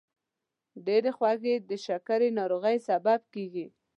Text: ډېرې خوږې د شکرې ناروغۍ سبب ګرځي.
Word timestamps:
ډېرې 0.85 1.11
خوږې 1.17 1.55
د 1.69 1.71
شکرې 1.85 2.29
ناروغۍ 2.39 2.77
سبب 2.87 3.19
ګرځي. 3.33 3.67